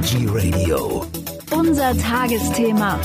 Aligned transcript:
Energy 0.00 0.26
Radio. 0.30 1.04
Unser 1.50 1.92
Tagesthema. 1.98 2.98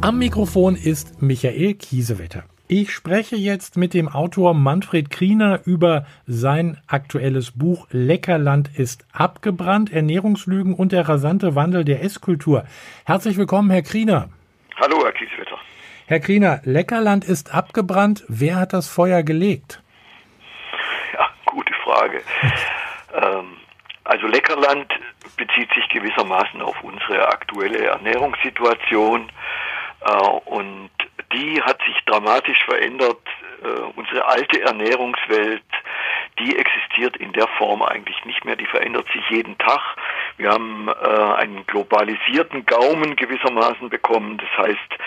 Am 0.00 0.18
Mikrofon 0.18 0.76
ist 0.76 1.20
Michael 1.20 1.74
Kiesewetter. 1.74 2.44
Ich 2.68 2.90
spreche 2.90 3.36
jetzt 3.36 3.76
mit 3.76 3.92
dem 3.92 4.08
Autor 4.08 4.54
Manfred 4.54 5.10
Kriener 5.10 5.60
über 5.66 6.06
sein 6.26 6.78
aktuelles 6.86 7.50
Buch 7.50 7.86
Leckerland 7.90 8.70
ist 8.74 9.04
abgebrannt, 9.12 9.92
Ernährungslügen 9.92 10.72
und 10.72 10.92
der 10.92 11.06
rasante 11.06 11.54
Wandel 11.54 11.84
der 11.84 12.02
Esskultur. 12.02 12.64
Herzlich 13.04 13.36
willkommen, 13.36 13.70
Herr 13.70 13.82
Kriener. 13.82 14.30
Hallo, 14.80 15.04
Herr 15.04 15.12
Kiesewetter. 15.12 15.58
Herr 16.06 16.20
Kriener, 16.20 16.62
Leckerland 16.64 17.26
ist 17.26 17.54
abgebrannt. 17.54 18.24
Wer 18.28 18.56
hat 18.56 18.72
das 18.72 18.88
Feuer 18.88 19.22
gelegt? 19.22 19.82
Ja, 21.12 21.28
gute 21.44 21.74
Frage. 21.84 22.22
ähm, 23.22 23.58
also 24.12 24.26
Leckerland 24.26 24.92
bezieht 25.38 25.72
sich 25.72 25.88
gewissermaßen 25.88 26.60
auf 26.60 26.76
unsere 26.82 27.28
aktuelle 27.28 27.86
Ernährungssituation 27.86 29.32
äh, 30.04 30.12
und 30.44 30.90
die 31.32 31.62
hat 31.62 31.78
sich 31.86 31.96
dramatisch 32.04 32.62
verändert. 32.66 33.22
Äh, 33.64 33.68
unsere 33.96 34.26
alte 34.26 34.60
Ernährungswelt, 34.60 35.62
die 36.38 36.58
existiert 36.58 37.16
in 37.16 37.32
der 37.32 37.48
Form 37.56 37.80
eigentlich 37.80 38.22
nicht 38.26 38.44
mehr. 38.44 38.56
Die 38.56 38.66
verändert 38.66 39.06
sich 39.14 39.26
jeden 39.30 39.56
Tag. 39.56 39.80
Wir 40.36 40.50
haben 40.50 40.88
äh, 40.88 40.92
einen 40.92 41.64
globalisierten 41.66 42.66
Gaumen 42.66 43.16
gewissermaßen 43.16 43.88
bekommen. 43.88 44.36
Das 44.36 44.66
heißt, 44.66 44.98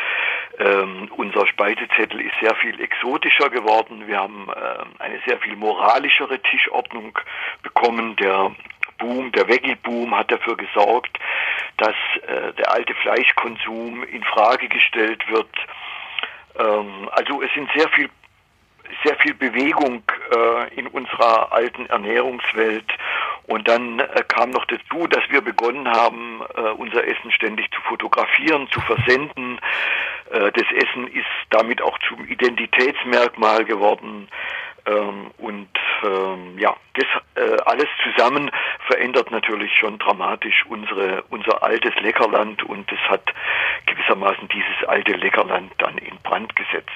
ähm, 0.58 1.10
unser 1.16 1.46
Speisezettel 1.48 2.22
ist 2.22 2.36
sehr 2.42 2.56
viel 2.56 2.80
exotischer 2.80 3.50
geworden. 3.50 4.08
Wir 4.08 4.20
haben 4.20 4.48
äh, 4.50 5.04
eine 5.04 5.20
sehr 5.28 5.38
viel 5.40 5.56
moralischere 5.56 6.40
Tischordnung 6.40 7.18
bekommen. 7.62 8.16
Der 8.16 8.52
Boom, 8.98 9.32
der 9.32 9.48
Veggie-Boom 9.48 10.16
hat 10.16 10.32
dafür 10.32 10.58
gesorgt, 10.58 11.18
dass 11.78 11.96
äh, 12.28 12.54
der 12.54 12.72
alte 12.72 12.94
Fleischkonsum 12.96 14.04
in 14.04 14.24
Frage 14.24 14.68
gestellt 14.68 15.24
wird. 15.30 15.50
Ähm, 16.58 17.10
also 17.12 17.42
es 17.42 17.54
sind 17.54 17.70
sehr 17.76 17.90
viel 17.90 18.10
sehr 19.04 19.16
viel 19.18 19.34
Bewegung 19.34 20.04
äh, 20.32 20.74
in 20.76 20.88
unserer 20.88 21.52
alten 21.52 21.86
Ernährungswelt. 21.88 22.86
Und 23.48 23.68
dann 23.68 24.00
äh, 24.00 24.24
kam 24.28 24.52
noch 24.52 24.66
dazu, 24.66 25.08
dass 25.08 25.24
wir 25.30 25.42
begonnen 25.42 25.88
haben, 25.88 26.42
äh, 26.56 26.62
unser 26.72 27.06
Essen 27.08 27.32
ständig 27.32 27.70
zu 27.72 27.82
fotografieren, 27.82 28.68
zu 28.72 28.80
versenden. 28.82 29.60
Äh, 30.32 30.52
das 30.52 30.66
Essen 30.72 31.08
ist 31.08 31.26
damit 31.50 31.82
auch 31.82 31.98
zum 32.08 32.26
Identitätsmerkmal 32.26 33.66
geworden. 33.66 34.28
Ähm, 34.86 35.32
und 35.38 35.70
ähm, 36.36 36.58
ja, 36.60 36.76
das 36.94 37.06
äh, 37.36 37.58
alles 37.66 37.88
zusammen 38.04 38.52
verändert 38.88 39.32
natürlich 39.32 39.72
schon 39.80 39.98
dramatisch 40.00 40.66
unsere, 40.70 41.24
unser 41.30 41.64
altes 41.64 41.94
Leckerland 42.02 42.64
und 42.64 42.92
es 42.92 43.00
hat 43.10 43.24
gewissermaßen 43.86 44.48
dieses 44.50 44.88
alte 44.88 45.14
Leckerland 45.14 45.72
dann 45.78 45.98
in 45.98 46.18
Brand 46.24 46.56
gesetzt. 46.56 46.90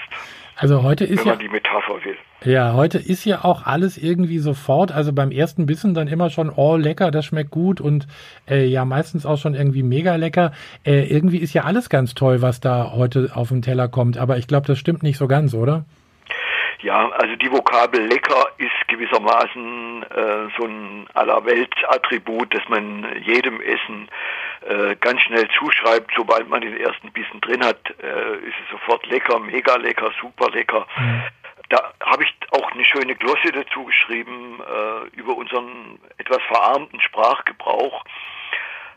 Also 0.56 0.84
heute 0.84 1.06
ist 1.06 1.20
wenn 1.20 1.26
ja 1.26 1.32
man 1.34 1.40
die 1.40 1.48
Metapher 1.48 2.04
will. 2.04 2.18
Ja, 2.44 2.74
heute 2.74 2.98
ist 2.98 3.24
ja 3.24 3.46
auch 3.46 3.66
alles 3.66 3.98
irgendwie 3.98 4.40
sofort, 4.40 4.92
also 4.92 5.14
beim 5.14 5.32
ersten 5.32 5.66
Bissen 5.66 5.94
dann 5.94 6.10
immer 6.10 6.30
schon, 6.30 6.50
oh 6.54 6.76
lecker, 6.76 7.12
das 7.12 7.26
schmeckt 7.26 7.52
gut 7.52 7.80
und 7.80 8.08
äh, 8.50 8.66
ja 8.66 8.84
meistens 8.84 9.26
auch 9.26 9.38
schon 9.38 9.56
irgendwie 9.56 9.84
mega 9.84 10.16
lecker. 10.16 10.52
Äh, 10.86 11.06
irgendwie 11.08 11.38
ist 11.38 11.54
ja 11.54 11.64
alles 11.64 11.90
ganz 11.90 12.14
toll, 12.14 12.42
was 12.42 12.60
da 12.60 12.92
heute 12.94 13.32
auf 13.36 13.50
den 13.50 13.62
Teller 13.62 13.88
kommt, 13.88 14.18
aber 14.18 14.38
ich 14.38 14.48
glaube, 14.48 14.68
das 14.68 14.80
stimmt 14.80 15.02
nicht 15.02 15.18
so 15.18 15.28
ganz, 15.28 15.54
oder? 15.54 15.86
Ja, 16.82 17.10
also 17.10 17.36
die 17.36 17.52
Vokabel 17.52 18.08
lecker 18.08 18.46
ist 18.58 18.72
gewissermaßen 19.00 20.04
äh, 20.04 20.50
so 20.58 20.66
ein 20.66 21.08
Allerweltsattribut, 21.14 22.54
das 22.54 22.68
man 22.68 23.06
jedem 23.24 23.62
Essen 23.62 24.10
äh, 24.68 24.96
ganz 24.98 25.22
schnell 25.22 25.48
zuschreibt. 25.58 26.12
Sobald 26.16 26.50
man 26.50 26.62
den 26.62 26.78
ersten 26.78 27.12
Bissen 27.12 27.42
drin 27.42 27.64
hat, 27.64 27.80
äh, 28.02 28.36
ist 28.38 28.56
es 28.64 28.72
sofort 28.72 29.06
lecker, 29.08 29.40
mega 29.40 29.76
lecker, 29.78 30.12
super 30.22 30.50
lecker. 30.52 30.86
Mhm. 30.98 31.24
Da 31.70 31.94
habe 32.04 32.24
ich 32.24 32.36
auch 32.52 32.72
eine 32.72 32.84
schöne 32.84 33.16
Glosse 33.16 33.52
dazu 33.54 33.86
geschrieben 33.86 34.60
äh, 34.60 35.18
über 35.18 35.38
unseren 35.38 36.00
etwas 36.18 36.42
verarmten 36.48 37.00
Sprachgebrauch. 37.00 38.04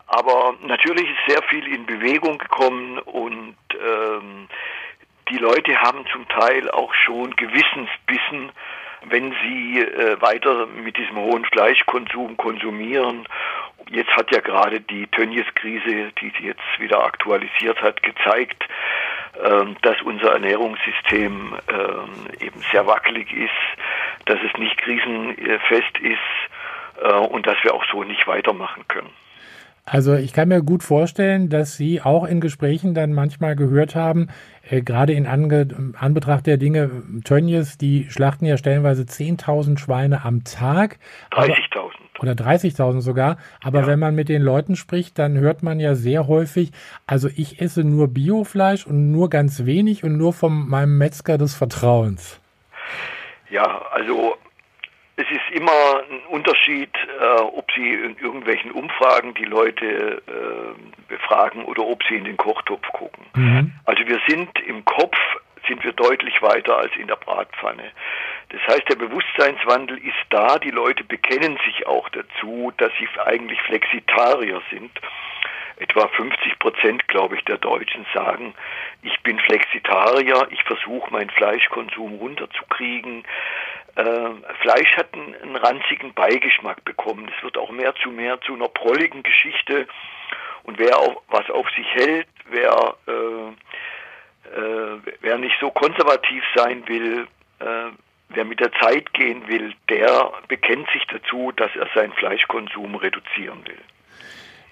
Aber 0.07 0.55
natürlich 0.63 1.09
ist 1.09 1.35
sehr 1.35 1.43
viel 1.45 1.67
in 1.67 1.87
Bewegung 1.87 2.39
gekommen 2.39 2.99
und 2.99 3.57
ähm, 3.73 4.49
die 5.31 5.39
Leute 5.39 5.81
haben 5.81 6.05
zum 6.13 6.29
Teil 6.29 6.71
auch 6.71 6.93
schon 6.95 7.35
Gewissensbissen, 7.37 8.53
wenn 9.09 9.35
sie 9.43 9.81
äh, 9.81 10.21
weiter 10.21 10.67
mit 10.67 10.97
diesem 10.97 11.17
hohen 11.17 11.45
Fleischkonsum 11.45 12.37
konsumieren. 12.37 13.27
Jetzt 13.91 14.11
hat 14.17 14.31
ja 14.33 14.41
gerade 14.41 14.81
die 14.81 15.07
Tönnies-Krise, 15.09 16.13
die 16.21 16.33
sie 16.39 16.47
jetzt 16.47 16.79
wieder 16.79 17.05
aktualisiert 17.05 17.81
hat, 17.83 18.03
gezeigt, 18.03 18.69
äh, 19.43 19.65
dass 19.83 20.01
unser 20.03 20.33
Ernährungssystem 20.33 21.55
äh, 21.69 22.45
eben 22.45 22.61
sehr 22.71 22.87
wackelig 22.87 23.33
ist, 23.33 23.51
dass 24.27 24.39
es 24.43 24.59
nicht 24.59 24.77
krisenfest 24.79 25.99
ist 25.99 27.03
äh, 27.03 27.13
und 27.13 27.47
dass 27.47 27.57
wir 27.63 27.75
auch 27.75 27.85
so 27.91 28.05
nicht 28.05 28.27
weitermachen 28.27 28.87
können. 28.89 29.11
Also 29.85 30.15
ich 30.15 30.33
kann 30.33 30.49
mir 30.49 30.63
gut 30.63 30.85
vorstellen, 30.85 31.49
dass 31.49 31.77
Sie 31.77 32.01
auch 32.01 32.25
in 32.25 32.41
Gesprächen 32.41 32.95
dann 32.95 33.13
manchmal 33.13 33.57
gehört 33.57 33.97
haben, 33.97 34.29
äh, 34.71 34.81
gerade 34.81 35.13
in 35.13 35.27
Ange 35.27 35.67
Anbetracht 35.99 36.47
der 36.47 36.57
Dinge, 36.57 37.03
Tönnies, 37.25 37.79
die 37.79 38.07
schlachten 38.09 38.45
ja 38.45 38.57
stellenweise 38.57 39.03
10.000 39.03 39.79
Schweine 39.79 40.25
am 40.25 40.45
Tag. 40.45 41.01
30.000. 41.33 41.91
Oder 42.21 42.33
30.000 42.33 43.01
sogar. 43.01 43.39
Aber 43.61 43.81
ja. 43.81 43.87
wenn 43.89 43.99
man 43.99 44.15
mit 44.15 44.29
den 44.29 44.43
Leuten 44.43 44.77
spricht, 44.77 45.19
dann 45.19 45.37
hört 45.37 45.65
man 45.65 45.81
ja 45.81 45.97
sehr 45.97 46.29
häufig, 46.29 46.71
also 47.07 47.29
ich 47.35 47.61
esse 47.61 47.83
nur 47.83 48.07
Biofleisch 48.07 48.87
und 48.87 49.11
nur 49.11 49.31
ganz 49.31 49.65
wenig 49.65 50.05
und 50.05 50.17
nur 50.17 50.33
von 50.33 50.69
meinem 50.69 50.97
Metzger 50.97 51.39
des 51.39 51.57
Vertrauens. 51.57 52.41
Ja, 53.51 53.83
also 53.91 54.37
es 55.17 55.27
ist 55.31 55.57
immer 55.57 56.03
ein 56.11 56.21
Unterschied, 56.29 56.91
äh, 57.21 57.41
ob 57.41 57.71
Sie 57.73 57.93
in 57.93 58.17
irgendwelchen 58.19 58.71
Umfragen 58.73 59.35
die 59.35 59.45
Leute 59.45 60.23
äh, 60.27 61.09
befragen 61.09 61.65
oder 61.65 61.85
ob 61.85 62.03
Sie 62.05 62.17
in 62.17 62.25
den 62.25 62.37
Kochtopf 62.37 62.87
gucken. 62.93 63.27
Mhm. 63.35 63.73
Also 63.85 64.07
wir 64.07 64.21
sind 64.27 64.49
im 64.67 64.85
Kopf 64.85 65.17
sind 65.69 65.85
wir 65.85 65.93
deutlich 65.93 66.43
weiter 66.43 66.77
als 66.77 66.91
in 66.97 67.07
der 67.07 67.17
Bratpfanne. 67.17 67.93
Das 68.49 68.61
heißt, 68.67 68.89
der 68.89 68.97
Bewusstseinswandel 68.97 69.99
ist 69.99 70.25
da. 70.31 70.59
Die 70.59 70.71
Leute 70.71 71.05
bekennen 71.05 71.59
sich 71.65 71.87
auch 71.87 72.09
dazu, 72.11 72.73
dass 72.77 72.91
sie 72.99 73.09
eigentlich 73.21 73.61
Flexitarier 73.63 74.61
sind. 74.71 74.91
Etwa 75.77 76.09
50 76.09 76.59
Prozent, 76.59 77.09
glaube 77.09 77.37
ich, 77.37 77.45
der 77.45 77.59
Deutschen 77.59 78.07
sagen, 78.15 78.55
ich 79.03 79.19
bin 79.23 79.39
Flexitarier, 79.41 80.47
ich 80.51 80.63
versuche 80.65 81.11
meinen 81.11 81.31
Fleischkonsum 81.31 82.15
runterzukriegen. 82.17 83.25
Äh, 83.95 84.31
Fleisch 84.61 84.97
hat 84.97 85.13
einen, 85.13 85.35
einen, 85.35 85.57
ranzigen 85.57 86.15
Beigeschmack 86.15 86.85
bekommen. 86.85 87.31
Es 87.37 87.43
wird 87.43 87.59
auch 87.59 87.71
mehr 87.71 87.95
zu 87.97 88.11
mehr 88.11 88.41
zu 88.41 88.55
einer 88.55 88.69
prolligen 88.69 89.23
Geschichte. 89.23 89.87
Und 90.63 90.79
wer 90.79 90.99
auch 90.99 91.23
was 91.29 91.49
auf 91.51 91.69
sich 91.71 91.87
hält, 91.95 92.29
wer, 92.49 92.97
äh, 93.07 94.59
äh, 94.59 94.99
wer 95.21 95.39
nicht 95.39 95.57
so 95.61 95.71
konservativ 95.71 96.43
sein 96.55 96.87
will, 96.89 97.27
äh, 97.59 97.91
wer 98.31 98.45
mit 98.45 98.61
der 98.61 98.73
Zeit 98.73 99.13
gehen 99.13 99.47
will, 99.49 99.75
der 99.91 100.33
bekennt 100.49 100.89
sich 100.93 101.07
dazu, 101.09 101.53
dass 101.53 101.75
er 101.77 101.89
seinen 101.95 102.13
Fleischkonsum 102.15 102.95
reduzieren 102.95 103.67
will. 103.67 103.81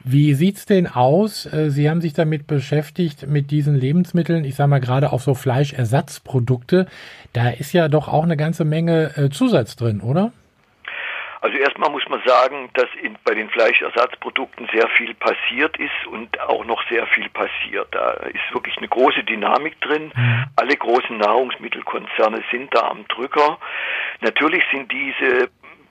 Wie 0.03 0.33
sieht's 0.35 0.65
denn 0.65 0.87
aus? 0.87 1.47
Äh, 1.47 1.71
Sie 1.71 1.91
haben 1.91 2.01
sich 2.01 2.15
damit 2.15 2.47
beschäftigt 2.47 3.27
mit 3.27 3.51
diesen 3.51 3.75
Lebensmitteln, 3.75 4.45
ich 4.45 4.55
sage 4.55 4.71
mal 4.71 4.81
gerade 4.81 5.13
auch 5.13 5.21
so 5.21 5.35
Fleischersatzprodukte. 5.35 6.87
Da 7.33 7.51
ist 7.51 7.73
ja 7.73 7.89
doch 7.89 8.09
auch 8.09 8.25
eine 8.25 8.37
ganze 8.37 8.65
Menge 8.65 9.13
äh, 9.17 9.29
Zusatz 9.29 9.77
drin, 9.77 10.01
oder? 10.01 10.33
Also 11.43 11.57
erstmal 11.57 11.91
muss 11.91 12.07
man 12.09 12.21
sagen, 12.27 12.69
dass 12.75 12.89
in, 13.03 13.17
bei 13.25 13.35
den 13.35 13.49
Fleischersatzprodukten 13.49 14.69
sehr 14.73 14.89
viel 14.89 15.15
passiert 15.15 15.75
ist 15.79 16.07
und 16.11 16.39
auch 16.41 16.65
noch 16.67 16.83
sehr 16.91 17.07
viel 17.09 17.31
passiert. 17.31 17.89
Da 17.93 18.13
ist 18.13 18.53
wirklich 18.53 18.77
eine 18.77 18.89
große 18.89 19.25
Dynamik 19.25 19.81
drin. 19.81 20.13
Mhm. 20.15 20.45
Alle 20.57 20.77
großen 20.77 21.17
Nahrungsmittelkonzerne 21.17 22.43
sind 22.51 22.75
da 22.75 22.89
am 22.91 23.07
Drücker. 23.09 23.59
Natürlich 24.21 24.63
sind 24.71 24.93
diese 24.93 25.49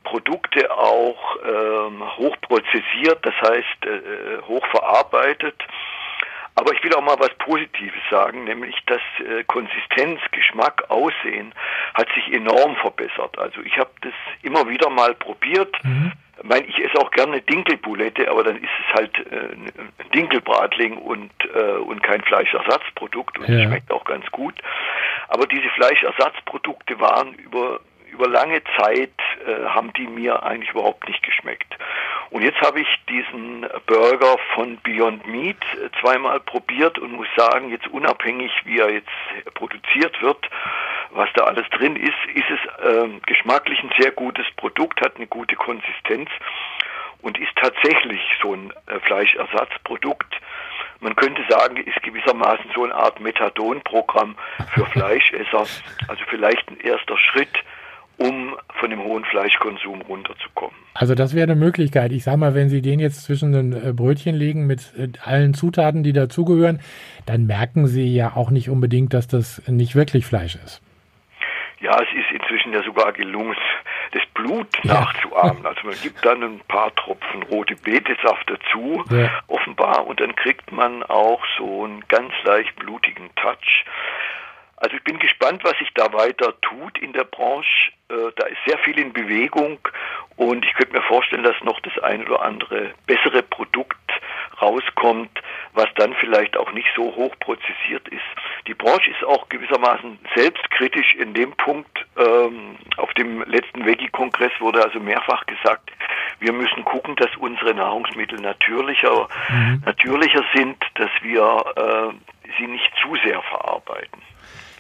Produkte 0.10 0.72
auch 0.76 1.38
ähm, 1.46 2.04
hochprozessiert, 2.18 3.20
das 3.22 3.36
heißt 3.42 3.86
äh, 3.86 4.42
hochverarbeitet. 4.48 5.56
Aber 6.56 6.74
ich 6.74 6.84
will 6.84 6.94
auch 6.96 7.04
mal 7.04 7.20
was 7.20 7.34
Positives 7.38 8.02
sagen, 8.10 8.44
nämlich 8.44 8.76
dass 8.88 9.02
äh, 9.20 9.44
Konsistenz, 9.44 10.20
Geschmack, 10.32 10.84
Aussehen 10.90 11.54
hat 11.94 12.08
sich 12.16 12.34
enorm 12.34 12.76
verbessert. 12.78 13.38
Also 13.38 13.62
ich 13.62 13.78
habe 13.78 13.92
das 14.02 14.14
immer 14.42 14.68
wieder 14.68 14.90
mal 14.90 15.14
probiert. 15.14 15.74
Mhm. 15.84 16.12
Ich 16.42 16.50
meine, 16.50 16.66
ich 16.66 16.84
esse 16.84 16.98
auch 17.00 17.12
gerne 17.12 17.42
Dinkelbulette, 17.42 18.32
aber 18.32 18.44
dann 18.44 18.58
ist 18.58 18.72
es 18.88 18.94
halt 18.96 19.18
äh, 19.32 19.54
ein 19.54 19.72
Dinkelbratling 20.16 20.98
und, 20.98 21.32
äh, 21.54 21.78
und 21.78 22.02
kein 22.02 22.22
Fleischersatzprodukt 22.24 23.38
und 23.38 23.48
ja. 23.48 23.66
schmeckt 23.66 23.92
auch 23.92 24.06
ganz 24.06 24.26
gut. 24.32 24.56
Aber 25.28 25.46
diese 25.46 25.70
Fleischersatzprodukte 25.70 27.00
waren 27.00 27.36
über 27.36 27.80
über 28.12 28.28
lange 28.28 28.62
Zeit 28.78 29.14
äh, 29.46 29.66
haben 29.66 29.94
die 29.94 30.08
mir 30.08 30.44
eigentlich 30.44 30.72
überhaupt 30.72 31.08
nicht 31.08 31.24
geschmeckt. 31.24 31.78
Und 32.30 32.44
jetzt 32.44 32.62
habe 32.62 32.82
ich 32.82 32.88
diesen 33.10 33.66
Burger 33.88 34.38
von 34.54 34.78
Beyond 34.84 35.26
Meat 35.28 35.58
zweimal 36.00 36.40
probiert 36.40 37.00
und 37.00 37.14
muss 37.14 37.28
sagen, 37.36 37.70
jetzt 37.70 37.88
unabhängig, 37.88 38.52
wie 38.66 38.80
er 38.80 38.92
jetzt 38.92 39.10
produziert 39.56 40.22
wird, 40.22 40.50
was 41.12 41.30
da 41.34 41.46
alles 41.46 41.68
drin 41.70 41.96
ist, 41.96 42.18
ist 42.36 42.50
es 42.50 42.86
äh, 42.86 43.10
geschmacklich 43.26 43.82
ein 43.82 43.92
sehr 43.98 44.12
gutes 44.12 44.46
Produkt, 44.58 45.02
hat 45.02 45.16
eine 45.16 45.28
gute 45.28 45.56
Konsistenz 45.56 46.30
und 47.22 47.38
ist 47.40 47.56
tatsächlich 47.56 48.22
so 48.42 48.54
ein 48.54 48.72
äh, 48.88 49.00
Fleischersatzprodukt. 49.00 50.40
Man 51.00 51.16
könnte 51.16 51.44
sagen, 51.50 51.78
ist 51.78 52.02
gewissermaßen 52.04 52.72
so 52.76 52.84
eine 52.84 52.94
Art 52.94 53.20
Methadon-Programm 53.20 54.36
für 54.74 54.86
Fleischesser. 54.92 55.66
Also 56.08 56.24
vielleicht 56.28 56.70
ein 56.70 56.80
erster 56.82 57.18
Schritt, 57.18 57.58
um 58.20 58.56
von 58.80 58.90
dem 58.90 59.04
hohen 59.04 59.26
Fleischkonsum 59.26 60.02
runterzukommen. 60.02 60.76
Also 60.94 61.16
das 61.16 61.34
wäre 61.34 61.44
eine 61.44 61.56
Möglichkeit. 61.56 62.12
Ich 62.12 62.24
sage 62.24 62.38
mal, 62.38 62.56
wenn 62.56 62.70
Sie 62.70 62.82
den 62.82 63.00
jetzt 63.00 63.24
zwischen 63.24 63.52
den 63.52 63.74
äh, 63.74 63.94
Brötchen 63.94 64.36
legen 64.36 64.68
mit 64.68 64.94
äh, 64.98 65.08
allen 65.26 65.54
Zutaten, 65.54 66.04
die 66.04 66.14
dazugehören, 66.14 66.80
dann 67.26 67.46
merken 67.46 67.88
Sie 67.88 68.14
ja 68.14 68.34
auch 68.36 68.52
nicht 68.52 68.70
unbedingt, 68.70 69.14
dass 69.14 69.28
das 69.28 69.62
nicht 69.68 69.96
wirklich 69.96 70.26
Fleisch 70.26 70.56
ist. 70.56 70.82
Ja, 71.82 71.98
es 72.02 72.10
ist 72.14 72.32
inzwischen 72.32 72.74
ja 72.74 72.84
sogar 72.84 73.14
gelungen, 73.14 73.56
das 74.12 74.24
Blut 74.34 74.68
ja. 74.84 74.96
nachzuahmen. 74.96 75.66
Also 75.66 75.82
man 75.86 75.96
gibt 76.04 76.26
dann 76.26 76.44
ein 76.44 76.60
paar 76.68 76.94
Tropfen 76.96 77.44
rote 77.44 77.76
Betesaft 77.76 78.50
dazu, 78.50 79.04
ja. 79.10 79.42
offenbar, 79.48 80.06
und 80.06 80.20
dann 80.20 80.36
kriegt 80.36 80.72
man 80.74 81.04
auch 81.04 81.42
so 81.58 81.86
einen 81.86 82.04
ganz 82.10 82.34
leicht 82.44 82.76
blutigen 82.76 83.30
Touch. 83.36 83.86
Also 84.76 84.96
ich 84.96 85.04
bin 85.04 85.20
gespannt, 85.20 85.64
was 85.64 85.78
sich 85.78 85.90
da 85.94 86.12
weiter 86.14 86.54
tut 86.62 86.98
in 87.00 87.14
der 87.14 87.26
Branche. 87.26 87.79
Äh, 88.10 88.32
da 88.36 88.46
ist 88.48 88.58
sehr 88.66 88.78
viel 88.80 88.98
in 89.00 89.14
Bewegung 89.14 89.80
und 90.36 90.66
ich 90.66 90.74
könnte 90.74 90.94
mir 90.94 91.04
vorstellen, 91.04 91.44
dass 91.44 91.56
noch 91.64 91.80
das 91.82 91.98
ein 92.04 92.26
oder 92.26 92.42
andere 92.42 92.92
bessere 93.06 93.44
Produkt 93.44 93.98
rauskommt, 94.62 95.42
was 95.74 95.88
dann 95.96 96.14
vielleicht 96.16 96.58
auch 96.58 96.72
nicht 96.74 96.88
so 96.96 97.16
hoch 97.16 97.34
prozessiert 97.40 98.08
ist. 98.10 98.22
Die 98.68 98.74
Branche 98.74 99.12
ist 99.12 99.24
auch 99.24 99.48
gewissermaßen 99.50 100.20
selbstkritisch 100.36 101.16
in 101.16 101.34
dem 101.34 101.52
Punkt. 101.54 102.06
Ähm, 102.18 102.78
auf 102.98 103.14
dem 103.14 103.44
letzten 103.44 103.86
Veggie-Kongress 103.86 104.52
wurde 104.60 104.84
also 104.84 105.00
mehrfach 105.00 105.46
gesagt, 105.46 105.92
wir 106.40 106.54
müssen 106.54 106.84
gucken, 106.86 107.16
dass 107.16 107.36
unsere 107.38 107.74
Nahrungsmittel 107.74 108.40
natürlicher, 108.40 109.28
mhm. 109.50 109.84
natürlicher 109.86 110.44
sind, 110.54 110.78
dass 110.96 111.12
wir 111.22 111.64
äh, 111.76 112.54
sie 112.58 112.68
nicht 112.68 112.92
zu 113.02 113.16
sehr 113.24 113.42
verarbeiten. 113.42 113.59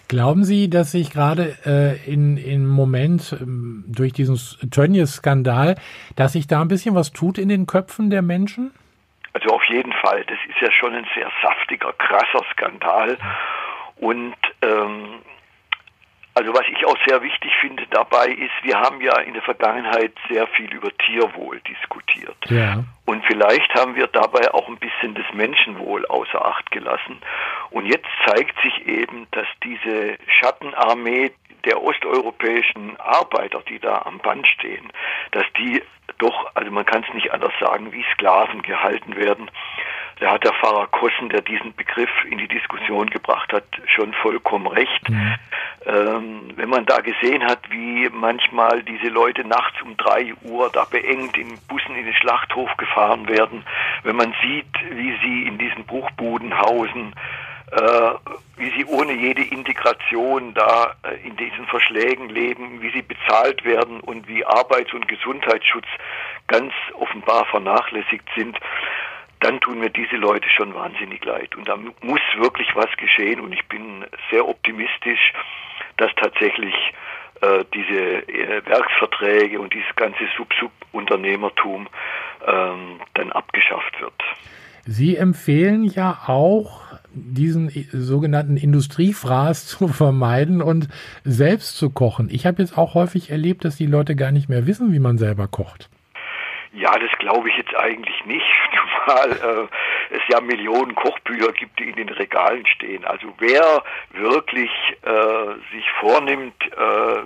Glauben 0.09 0.43
Sie, 0.43 0.71
dass 0.71 0.91
sich 0.91 1.11
gerade 1.11 1.55
äh, 1.67 2.11
in, 2.11 2.35
im 2.37 2.67
Moment 2.67 3.37
ähm, 3.39 3.83
durch 3.87 4.11
diesen 4.11 4.37
Tönnies-Skandal, 4.71 5.75
dass 6.15 6.33
sich 6.33 6.47
da 6.47 6.61
ein 6.61 6.67
bisschen 6.67 6.95
was 6.95 7.13
tut 7.13 7.37
in 7.37 7.47
den 7.47 7.67
Köpfen 7.67 8.09
der 8.09 8.23
Menschen? 8.23 8.73
Also 9.33 9.49
auf 9.49 9.63
jeden 9.65 9.93
Fall. 9.93 10.25
Das 10.25 10.39
ist 10.49 10.59
ja 10.61 10.71
schon 10.71 10.95
ein 10.95 11.05
sehr 11.13 11.29
saftiger, 11.43 11.93
krasser 11.93 12.43
Skandal. 12.51 13.19
Und 13.97 14.35
ähm, 14.63 15.21
also 16.33 16.53
was 16.53 16.63
ich 16.71 16.85
auch 16.85 16.97
sehr 17.05 17.21
wichtig 17.21 17.51
finde 17.59 17.85
dabei 17.91 18.27
ist, 18.29 18.63
wir 18.63 18.79
haben 18.79 19.01
ja 19.01 19.19
in 19.19 19.33
der 19.33 19.43
Vergangenheit 19.43 20.13
sehr 20.29 20.47
viel 20.47 20.73
über 20.73 20.89
Tierwohl 21.05 21.59
diskutiert. 21.67 22.37
Ja. 22.49 22.83
Und 23.05 23.25
vielleicht 23.25 23.73
haben 23.75 23.95
wir 23.95 24.07
dabei 24.07 24.53
auch 24.53 24.67
ein 24.69 24.77
bisschen 24.77 25.15
das 25.15 25.25
Menschenwohl 25.33 26.05
außer 26.05 26.43
Acht 26.43 26.71
gelassen. 26.71 27.21
Und 27.71 27.85
jetzt 27.85 28.07
zeigt 28.25 28.59
sich 28.61 28.87
eben, 28.87 29.27
dass 29.31 29.47
diese 29.63 30.17
Schattenarmee 30.27 31.31
der 31.65 31.81
osteuropäischen 31.81 32.97
Arbeiter, 32.99 33.61
die 33.67 33.79
da 33.79 34.03
am 34.05 34.19
Band 34.19 34.47
stehen, 34.47 34.91
dass 35.31 35.45
die 35.57 35.81
doch, 36.17 36.51
also 36.55 36.71
man 36.71 36.85
kann 36.85 37.05
es 37.07 37.13
nicht 37.13 37.31
anders 37.31 37.53
sagen, 37.59 37.91
wie 37.91 38.03
Sklaven 38.13 38.61
gehalten 38.61 39.15
werden. 39.15 39.49
Da 40.19 40.31
hat 40.31 40.43
der 40.43 40.53
Pfarrer 40.53 40.87
Kossen, 40.87 41.29
der 41.29 41.41
diesen 41.41 41.73
Begriff 41.75 42.09
in 42.29 42.37
die 42.39 42.47
Diskussion 42.47 43.09
gebracht 43.09 43.53
hat, 43.53 43.63
schon 43.85 44.13
vollkommen 44.13 44.67
recht. 44.67 45.09
Mhm. 45.09 45.35
Ähm, 45.85 46.41
wenn 46.57 46.67
man 46.67 46.85
da 46.85 46.99
gesehen 46.99 47.45
hat, 47.45 47.59
wie 47.69 48.09
manchmal 48.09 48.83
diese 48.83 49.07
Leute 49.07 49.47
nachts 49.47 49.81
um 49.81 49.95
drei 49.95 50.33
Uhr 50.41 50.69
da 50.73 50.83
beengt 50.83 51.37
in 51.37 51.57
Bussen 51.69 51.95
in 51.95 52.03
den 52.03 52.13
Schlachthof 52.15 52.75
gefahren 52.75 53.29
werden, 53.29 53.63
wenn 54.03 54.17
man 54.17 54.35
sieht, 54.41 54.67
wie 54.91 55.17
sie 55.23 55.43
in 55.43 55.57
diesen 55.57 55.85
Bruchbuden 55.85 56.57
hausen, 56.59 57.15
wie 58.57 58.71
sie 58.77 58.85
ohne 58.85 59.13
jede 59.13 59.43
Integration 59.43 60.53
da 60.53 60.95
äh, 61.03 61.27
in 61.27 61.35
diesen 61.37 61.65
Verschlägen 61.67 62.29
leben, 62.29 62.81
wie 62.81 62.91
sie 62.91 63.01
bezahlt 63.01 63.63
werden 63.63 63.99
und 64.01 64.27
wie 64.27 64.45
Arbeits- 64.45 64.93
und 64.93 65.07
Gesundheitsschutz 65.07 65.87
ganz 66.47 66.73
offenbar 66.93 67.45
vernachlässigt 67.45 68.27
sind, 68.35 68.57
dann 69.39 69.59
tun 69.61 69.79
mir 69.79 69.89
diese 69.89 70.17
Leute 70.17 70.49
schon 70.49 70.73
wahnsinnig 70.73 71.23
leid. 71.23 71.55
Und 71.55 71.67
da 71.67 71.77
muss 71.77 72.21
wirklich 72.37 72.75
was 72.75 72.89
geschehen 72.97 73.39
und 73.39 73.53
ich 73.53 73.65
bin 73.67 74.05
sehr 74.29 74.47
optimistisch, 74.47 75.33
dass 75.97 76.11
tatsächlich 76.15 76.75
äh, 77.41 77.63
diese 77.73 78.27
äh, 78.27 78.65
Werksverträge 78.65 79.59
und 79.59 79.73
dieses 79.73 79.95
ganze 79.95 80.27
Sub-Sub-Unternehmertum 80.35 81.87
ähm, 82.45 82.99
dann 83.13 83.31
abgeschafft 83.31 84.01
wird. 84.01 84.13
Sie 84.85 85.15
empfehlen 85.15 85.85
ja 85.85 86.17
auch, 86.27 86.81
diesen 87.13 87.69
sogenannten 87.91 88.57
Industriefraß 88.57 89.67
zu 89.67 89.87
vermeiden 89.87 90.61
und 90.61 90.87
selbst 91.23 91.77
zu 91.77 91.89
kochen. 91.89 92.29
Ich 92.31 92.45
habe 92.45 92.61
jetzt 92.61 92.77
auch 92.77 92.93
häufig 92.93 93.31
erlebt, 93.31 93.65
dass 93.65 93.77
die 93.77 93.85
Leute 93.85 94.15
gar 94.15 94.31
nicht 94.31 94.49
mehr 94.49 94.67
wissen, 94.67 94.93
wie 94.93 94.99
man 94.99 95.17
selber 95.17 95.47
kocht. 95.47 95.89
Ja, 96.71 96.97
das 96.99 97.09
glaube 97.17 97.49
ich 97.49 97.57
jetzt 97.57 97.75
eigentlich 97.75 98.23
nicht, 98.25 98.45
zumal 99.05 99.31
äh, 99.31 100.15
es 100.15 100.21
ja 100.29 100.39
Millionen 100.39 100.93
Kochbücher 100.95 101.51
gibt, 101.51 101.79
die 101.79 101.89
in 101.89 101.95
den 101.95 102.09
Regalen 102.09 102.65
stehen. 102.67 103.05
Also 103.05 103.33
wer 103.39 103.83
wirklich 104.13 104.69
äh, 105.01 105.75
sich 105.75 105.85
vornimmt, 105.99 106.55
äh, 106.63 107.23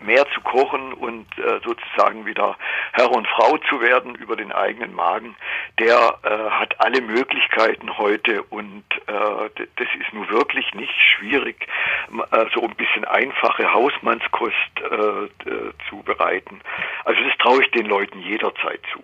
mehr 0.00 0.26
zu 0.34 0.40
kochen 0.40 0.92
und 0.92 1.26
äh, 1.38 1.60
sozusagen 1.64 2.26
wieder 2.26 2.56
Herr 2.92 3.10
und 3.10 3.26
Frau 3.28 3.58
zu 3.68 3.80
werden 3.80 4.14
über 4.14 4.36
den 4.36 4.52
eigenen 4.52 4.94
Magen, 4.94 5.36
der 5.78 6.18
äh, 6.22 6.50
hat 6.50 6.80
alle 6.80 7.00
Möglichkeiten 7.00 7.96
heute 7.98 8.42
und 8.44 8.84
äh, 9.06 9.66
das 9.76 9.88
ist 10.00 10.12
nun 10.12 10.28
wirklich 10.30 10.72
nicht 10.74 10.94
schwierig, 10.94 11.66
äh, 12.32 12.44
so 12.54 12.62
ein 12.62 12.74
bisschen 12.74 13.04
einfache 13.04 13.72
Hausmannskost 13.72 14.54
äh, 14.76 15.28
zu 15.88 16.02
bereiten. 16.04 16.60
Also 17.04 17.20
das 17.22 17.36
traue 17.38 17.62
ich 17.62 17.70
den 17.70 17.86
Leuten 17.86 18.20
jederzeit 18.20 18.80
zu. 18.92 19.02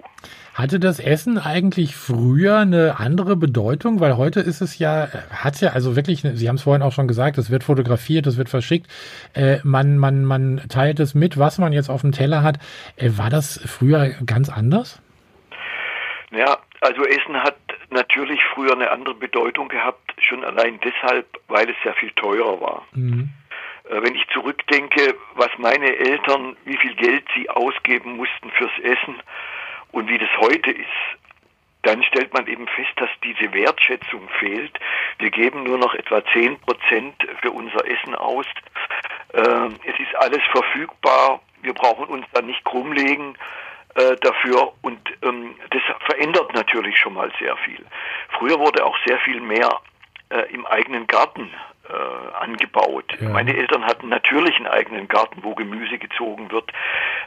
Hatte 0.54 0.78
das 0.78 1.00
Essen 1.00 1.38
eigentlich 1.38 1.96
früher 1.96 2.58
eine 2.58 3.00
andere 3.00 3.36
Bedeutung? 3.36 4.00
Weil 4.00 4.16
heute 4.16 4.40
ist 4.40 4.60
es 4.60 4.78
ja, 4.78 5.08
hat 5.30 5.60
ja 5.60 5.70
also 5.70 5.96
wirklich, 5.96 6.20
Sie 6.22 6.48
haben 6.48 6.56
es 6.56 6.62
vorhin 6.62 6.82
auch 6.82 6.92
schon 6.92 7.08
gesagt, 7.08 7.38
es 7.38 7.50
wird 7.50 7.64
fotografiert, 7.64 8.26
es 8.26 8.38
wird 8.38 8.48
verschickt, 8.48 8.86
äh, 9.34 9.58
man, 9.64 9.98
man, 9.98 10.24
man 10.24 10.62
teilt 10.68 11.00
es 11.00 11.14
mit, 11.14 11.38
was 11.38 11.58
man 11.58 11.72
jetzt 11.72 11.90
auf 11.90 12.02
dem 12.02 12.12
Teller 12.12 12.42
hat. 12.42 12.58
Äh, 12.96 13.10
war 13.16 13.30
das 13.30 13.60
früher 13.66 14.10
ganz 14.24 14.48
anders? 14.48 15.02
Ja, 16.30 16.58
also 16.80 17.04
Essen 17.04 17.42
hat 17.42 17.56
natürlich 17.90 18.40
früher 18.54 18.72
eine 18.72 18.90
andere 18.90 19.14
Bedeutung 19.14 19.68
gehabt, 19.68 20.14
schon 20.18 20.44
allein 20.44 20.78
deshalb, 20.84 21.26
weil 21.48 21.68
es 21.68 21.76
sehr 21.82 21.94
viel 21.94 22.10
teurer 22.12 22.60
war. 22.60 22.86
Mhm. 22.92 23.30
Äh, 23.88 24.02
wenn 24.02 24.14
ich 24.14 24.26
zurückdenke, 24.32 25.14
was 25.34 25.50
meine 25.58 25.96
Eltern, 25.96 26.56
wie 26.64 26.76
viel 26.76 26.94
Geld 26.94 27.24
sie 27.34 27.48
ausgeben 27.50 28.16
mussten 28.16 28.50
fürs 28.50 28.72
Essen, 28.82 29.16
und 29.94 30.08
wie 30.08 30.18
das 30.18 30.28
heute 30.40 30.72
ist, 30.72 30.88
dann 31.82 32.02
stellt 32.02 32.32
man 32.34 32.46
eben 32.46 32.66
fest, 32.66 32.90
dass 32.96 33.10
diese 33.22 33.52
Wertschätzung 33.52 34.28
fehlt. 34.40 34.78
Wir 35.18 35.30
geben 35.30 35.62
nur 35.62 35.78
noch 35.78 35.94
etwa 35.94 36.24
10 36.32 36.58
Prozent 36.60 37.14
für 37.40 37.50
unser 37.52 37.86
Essen 37.86 38.14
aus. 38.14 38.46
Ähm, 39.34 39.76
es 39.84 39.98
ist 40.00 40.16
alles 40.16 40.42
verfügbar. 40.50 41.40
Wir 41.62 41.74
brauchen 41.74 42.06
uns 42.06 42.26
da 42.32 42.42
nicht 42.42 42.64
krummlegen 42.64 43.36
äh, 43.94 44.16
dafür. 44.16 44.72
Und 44.82 44.98
ähm, 45.22 45.54
das 45.70 45.82
verändert 46.06 46.52
natürlich 46.54 46.98
schon 46.98 47.14
mal 47.14 47.30
sehr 47.38 47.56
viel. 47.58 47.84
Früher 48.30 48.58
wurde 48.58 48.84
auch 48.84 48.96
sehr 49.06 49.18
viel 49.18 49.40
mehr 49.40 49.80
äh, 50.30 50.52
im 50.52 50.66
eigenen 50.66 51.06
Garten 51.06 51.50
äh, 51.88 52.34
angebaut. 52.42 53.04
Ja. 53.20 53.28
Meine 53.28 53.56
Eltern 53.56 53.84
hatten 53.84 54.08
natürlich 54.08 54.56
einen 54.56 54.66
eigenen 54.66 55.08
Garten, 55.08 55.42
wo 55.42 55.54
Gemüse 55.54 55.98
gezogen 55.98 56.50
wird. 56.50 56.70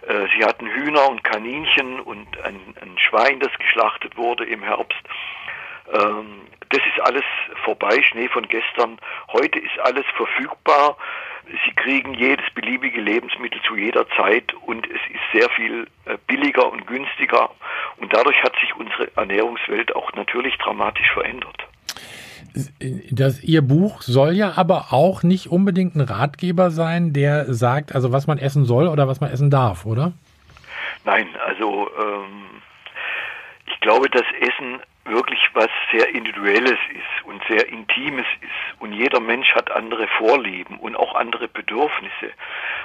Äh, 0.08 0.28
sie 0.36 0.44
hatten 0.44 0.68
Hühner 0.68 1.10
und 1.10 1.24
Kaninchen 1.24 2.00
und 2.00 2.28
ein, 2.44 2.76
ein 2.82 2.98
Schwein, 2.98 3.40
das 3.40 3.52
geschlachtet 3.60 4.18
wurde 4.18 4.46
im 4.46 4.64
Herbst. 4.64 5.00
Ähm, 5.94 6.42
das 6.70 6.82
ist 6.86 7.00
alles 7.02 7.24
vorbei, 7.64 8.02
Schnee 8.04 8.28
von 8.28 8.48
gestern. 8.48 8.98
Heute 9.32 9.60
ist 9.60 9.80
alles 9.80 10.06
verfügbar. 10.16 10.98
Sie 11.66 11.74
kriegen 11.76 12.14
jedes 12.14 12.50
beliebige 12.56 13.00
Lebensmittel 13.00 13.62
zu 13.62 13.78
jeder 13.78 14.06
Zeit 14.18 14.54
und 14.66 14.86
es 14.86 15.00
ist 15.10 15.32
sehr 15.32 15.50
viel 15.52 15.88
äh, 16.06 16.18
billiger 16.28 16.70
und 16.70 16.88
günstiger. 16.88 17.52
Und 17.98 18.14
dadurch 18.14 18.42
hat 18.44 18.54
sich 18.60 18.76
unsere 18.76 19.16
Ernährungswelt 19.16 19.96
auch 19.96 20.12
natürlich 20.14 20.58
dramatisch 20.58 21.10
verändert 21.12 21.67
das, 23.12 23.44
Ihr 23.44 23.62
Buch 23.62 24.02
soll 24.02 24.34
ja 24.34 24.54
aber 24.56 24.88
auch 24.92 25.24
nicht 25.24 25.48
unbedingt 25.48 25.96
ein 25.96 26.02
Ratgeber 26.02 26.72
sein, 26.72 27.14
der 27.14 27.54
sagt, 27.54 27.96
also 27.96 28.12
was 28.12 28.28
man 28.28 28.38
essen 28.38 28.66
soll 28.66 28.88
oder 28.88 29.08
was 29.08 29.22
man 29.22 29.32
essen 29.32 29.50
darf, 29.50 29.86
oder? 29.86 30.14
Nein, 31.06 31.28
also 31.46 31.90
ähm, 32.00 32.48
glaube, 33.88 34.10
dass 34.10 34.26
Essen 34.42 34.82
wirklich 35.08 35.40
was 35.54 35.70
sehr 35.92 36.10
Individuelles 36.14 36.78
ist 36.90 37.26
und 37.26 37.42
sehr 37.50 37.68
Intimes 37.70 38.26
ist. 38.42 38.82
Und 38.82 38.94
jeder 38.94 39.20
Mensch 39.20 39.54
hat 39.54 39.72
andere 39.72 40.08
Vorlieben 40.18 40.78
und 40.78 40.96
auch 40.96 41.16
andere 41.16 41.48
Bedürfnisse. 41.48 42.32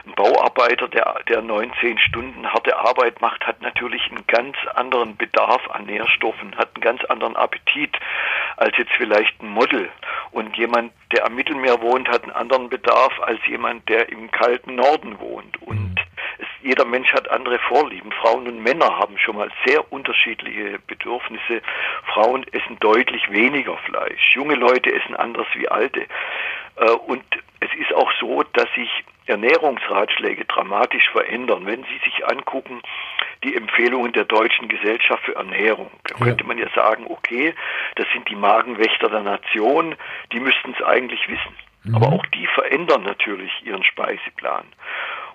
Ein 0.07 0.15
Bauarbeiter, 0.15 0.89
der, 0.89 1.21
der 1.29 1.43
19 1.43 1.99
Stunden 1.99 2.47
harte 2.53 2.77
Arbeit 2.77 3.21
macht, 3.21 3.47
hat 3.47 3.61
natürlich 3.61 4.03
einen 4.11 4.27
ganz 4.27 4.57
anderen 4.75 5.17
Bedarf 5.17 5.69
an 5.71 5.87
Nährstoffen, 5.87 6.57
hat 6.57 6.71
einen 6.75 6.83
ganz 6.83 7.05
anderen 7.05 7.37
Appetit 7.37 7.97
als 8.57 8.77
jetzt 8.77 8.93
vielleicht 8.97 9.41
ein 9.43 9.49
Model. 9.49 9.91
Und 10.31 10.57
jemand, 10.57 10.93
der 11.13 11.27
am 11.27 11.35
Mittelmeer 11.35 11.81
wohnt, 11.81 12.09
hat 12.09 12.23
einen 12.23 12.33
anderen 12.33 12.69
Bedarf 12.69 13.19
als 13.21 13.41
jemand, 13.47 13.89
der 13.89 14.09
im 14.09 14.31
kalten 14.31 14.77
Norden 14.77 15.19
wohnt. 15.21 15.61
Und 15.63 16.02
jeder 16.63 16.85
Mensch 16.85 17.13
hat 17.13 17.31
andere 17.31 17.59
Vorlieben. 17.59 18.13
Frauen 18.13 18.47
und 18.47 18.63
Männer 18.63 18.99
haben 18.99 19.19
schon 19.19 19.37
mal 19.37 19.51
sehr 19.67 19.93
unterschiedliche 19.93 20.79
Bedürfnisse. 20.87 21.63
Frauen 22.13 22.47
essen 22.53 22.79
deutlich 22.81 23.31
weniger 23.31 23.77
Fleisch. 23.79 24.35
Junge 24.35 24.55
Leute 24.55 24.93
essen 24.95 25.17
anders 25.17 25.47
wie 25.55 25.69
alte. 25.69 26.07
Äh, 26.77 26.91
und 27.07 27.25
es 27.61 27.71
ist 27.79 27.95
auch 27.95 28.11
so, 28.21 28.43
dass 28.55 28.67
sich 28.75 28.91
Ernährungsratschläge 29.27 30.45
dramatisch 30.47 31.09
verändern. 31.11 31.67
Wenn 31.67 31.85
Sie 31.85 32.01
sich 32.05 32.27
angucken, 32.27 32.83
die 33.45 33.57
Empfehlungen 33.57 34.13
der 34.13 34.25
Deutschen 34.25 34.69
Gesellschaft 34.69 35.25
für 35.25 35.35
Ernährung, 35.35 35.91
da 36.05 36.17
ja. 36.19 36.25
könnte 36.25 36.45
man 36.45 36.59
ja 36.59 36.69
sagen, 36.75 37.07
okay, 37.09 37.55
das 37.97 38.07
sind 38.13 38.29
die 38.29 38.37
Magenwächter 38.37 39.09
der 39.09 39.23
Nation, 39.23 39.95
die 40.33 40.41
müssten 40.41 40.75
es 40.79 40.85
eigentlich 40.85 41.29
wissen. 41.29 41.55
Mhm. 41.85 41.95
Aber 41.97 42.09
auch 42.09 42.27
die 42.27 42.47
verändern 42.47 43.03
natürlich 43.03 43.51
ihren 43.65 43.83
Speiseplan. 43.85 44.65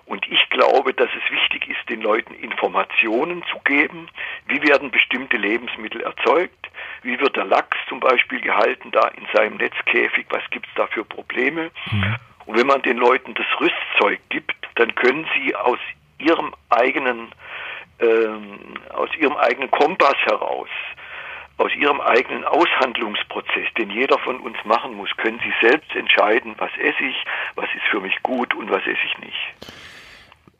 Und 0.08 0.26
ich 0.26 0.48
glaube, 0.48 0.94
dass 0.94 1.10
es 1.10 1.30
wichtig 1.30 1.68
ist, 1.68 1.86
den 1.90 2.00
Leuten 2.00 2.32
Informationen 2.32 3.44
zu 3.52 3.58
geben. 3.58 4.08
Wie 4.46 4.62
werden 4.62 4.90
bestimmte 4.90 5.36
Lebensmittel 5.36 6.00
erzeugt? 6.00 6.70
Wie 7.02 7.20
wird 7.20 7.36
der 7.36 7.44
Lachs 7.44 7.76
zum 7.90 8.00
Beispiel 8.00 8.40
gehalten 8.40 8.90
da 8.90 9.08
in 9.08 9.26
seinem 9.34 9.58
Netzkäfig? 9.58 10.24
Was 10.30 10.42
gibt 10.50 10.66
es 10.66 10.72
da 10.76 10.86
für 10.86 11.04
Probleme? 11.04 11.70
Mhm. 11.90 12.16
Und 12.46 12.58
wenn 12.58 12.66
man 12.66 12.80
den 12.80 12.96
Leuten 12.96 13.34
das 13.34 13.46
Rüstzeug 13.60 14.18
gibt, 14.30 14.56
dann 14.76 14.94
können 14.94 15.26
sie 15.36 15.54
aus 15.54 15.78
ihrem 16.16 16.54
eigenen, 16.70 17.28
ähm, 18.00 18.78
aus 18.94 19.10
ihrem 19.18 19.36
eigenen 19.36 19.70
Kompass 19.70 20.16
heraus 20.24 20.70
aus 21.58 21.74
ihrem 21.74 22.00
eigenen 22.00 22.44
Aushandlungsprozess, 22.44 23.66
den 23.76 23.90
jeder 23.90 24.16
von 24.20 24.38
uns 24.38 24.56
machen 24.64 24.94
muss, 24.94 25.10
können 25.16 25.40
sie 25.40 25.66
selbst 25.66 25.92
entscheiden, 25.96 26.54
was 26.56 26.70
esse 26.78 27.02
ich, 27.02 27.24
was 27.56 27.66
ist 27.74 27.84
für 27.90 28.00
mich 28.00 28.22
gut 28.22 28.54
und 28.54 28.70
was 28.70 28.82
esse 28.82 29.04
ich 29.04 29.18
nicht. 29.18 29.54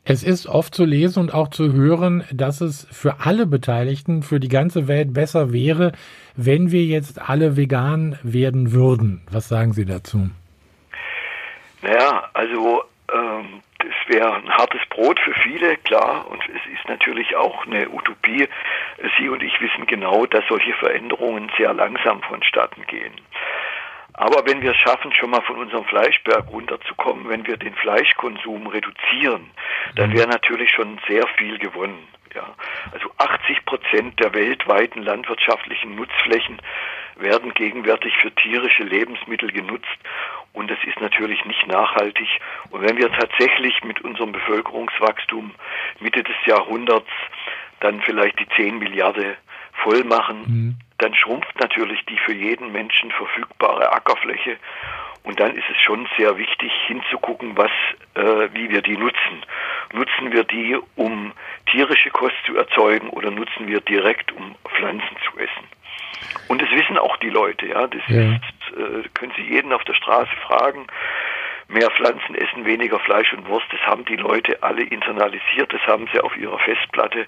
Es 0.05 0.23
ist 0.23 0.47
oft 0.47 0.73
zu 0.73 0.85
lesen 0.85 1.19
und 1.19 1.33
auch 1.33 1.49
zu 1.49 1.73
hören, 1.73 2.23
dass 2.31 2.61
es 2.61 2.87
für 2.91 3.17
alle 3.25 3.45
Beteiligten, 3.45 4.23
für 4.23 4.39
die 4.39 4.47
ganze 4.47 4.87
Welt 4.87 5.13
besser 5.13 5.53
wäre, 5.53 5.91
wenn 6.35 6.71
wir 6.71 6.83
jetzt 6.83 7.29
alle 7.29 7.57
vegan 7.57 8.17
werden 8.23 8.71
würden. 8.71 9.21
Was 9.31 9.49
sagen 9.49 9.73
Sie 9.73 9.85
dazu? 9.85 10.29
Naja, 11.81 12.29
also 12.33 12.83
ähm, 13.13 13.61
das 13.79 13.93
wäre 14.07 14.35
ein 14.35 14.49
hartes 14.49 14.81
Brot 14.89 15.19
für 15.19 15.33
viele, 15.41 15.77
klar, 15.77 16.25
und 16.29 16.41
es 16.49 16.79
ist 16.79 16.89
natürlich 16.89 17.35
auch 17.35 17.65
eine 17.65 17.89
Utopie. 17.89 18.47
Sie 19.17 19.29
und 19.29 19.41
ich 19.41 19.61
wissen 19.61 19.85
genau, 19.85 20.25
dass 20.25 20.43
solche 20.49 20.73
Veränderungen 20.73 21.49
sehr 21.57 21.73
langsam 21.73 22.21
vonstatten 22.23 22.85
gehen. 22.87 23.13
Aber 24.13 24.45
wenn 24.45 24.61
wir 24.61 24.71
es 24.71 24.77
schaffen, 24.77 25.13
schon 25.13 25.29
mal 25.29 25.41
von 25.41 25.57
unserem 25.57 25.85
Fleischberg 25.85 26.47
runterzukommen, 26.51 27.29
wenn 27.29 27.45
wir 27.45 27.57
den 27.57 27.73
Fleischkonsum 27.75 28.67
reduzieren, 28.67 29.51
dann 29.95 30.09
mhm. 30.09 30.17
wäre 30.17 30.27
natürlich 30.27 30.71
schon 30.71 30.99
sehr 31.07 31.25
viel 31.37 31.57
gewonnen. 31.57 32.07
Ja, 32.35 32.53
also 32.91 33.09
80 33.17 33.65
Prozent 33.65 34.19
der 34.19 34.33
weltweiten 34.35 35.01
landwirtschaftlichen 35.01 35.95
Nutzflächen 35.95 36.61
werden 37.15 37.53
gegenwärtig 37.55 38.15
für 38.17 38.33
tierische 38.35 38.83
Lebensmittel 38.83 39.51
genutzt 39.51 39.87
und 40.53 40.69
das 40.69 40.77
ist 40.85 41.01
natürlich 41.01 41.43
nicht 41.45 41.65
nachhaltig. 41.67 42.27
Und 42.69 42.81
wenn 42.81 42.97
wir 42.97 43.11
tatsächlich 43.11 43.83
mit 43.83 44.01
unserem 44.01 44.31
Bevölkerungswachstum 44.31 45.55
Mitte 45.99 46.23
des 46.23 46.35
Jahrhunderts 46.45 47.09
dann 47.79 47.99
vielleicht 48.01 48.39
die 48.39 48.47
10 48.55 48.77
Milliarden 48.77 49.35
voll 49.83 50.03
machen, 50.03 50.39
mhm 50.47 50.88
dann 50.99 51.15
schrumpft 51.15 51.59
natürlich 51.59 52.05
die 52.05 52.17
für 52.17 52.33
jeden 52.33 52.71
Menschen 52.71 53.11
verfügbare 53.11 53.91
Ackerfläche. 53.91 54.57
Und 55.23 55.39
dann 55.39 55.55
ist 55.55 55.69
es 55.69 55.77
schon 55.81 56.07
sehr 56.17 56.37
wichtig 56.37 56.71
hinzugucken, 56.87 57.57
was, 57.57 57.71
äh, 58.15 58.49
wie 58.53 58.69
wir 58.69 58.81
die 58.81 58.97
nutzen. 58.97 59.43
Nutzen 59.93 60.31
wir 60.31 60.43
die, 60.43 60.77
um 60.95 61.33
tierische 61.69 62.09
Kost 62.09 62.35
zu 62.45 62.55
erzeugen 62.55 63.09
oder 63.09 63.29
nutzen 63.31 63.67
wir 63.67 63.81
direkt, 63.81 64.31
um 64.31 64.55
Pflanzen 64.75 65.17
zu 65.29 65.37
essen? 65.37 65.67
Und 66.47 66.61
das 66.61 66.69
wissen 66.71 66.97
auch 66.97 67.17
die 67.17 67.29
Leute, 67.29 67.67
ja. 67.67 67.87
Das 67.87 68.01
ja. 68.07 68.21
Ist, 68.21 68.77
äh, 68.77 69.07
können 69.13 69.33
Sie 69.35 69.43
jeden 69.43 69.73
auf 69.73 69.83
der 69.83 69.93
Straße 69.93 70.35
fragen. 70.47 70.87
Mehr 71.67 71.91
Pflanzen 71.91 72.33
essen, 72.33 72.65
weniger 72.65 72.99
Fleisch 72.99 73.31
und 73.31 73.47
Wurst, 73.47 73.67
das 73.71 73.81
haben 73.81 74.03
die 74.05 74.15
Leute 74.15 74.63
alle 74.63 74.81
internalisiert, 74.81 75.71
das 75.71 75.81
haben 75.85 76.09
sie 76.11 76.19
auf 76.19 76.35
ihrer 76.35 76.57
Festplatte. 76.57 77.27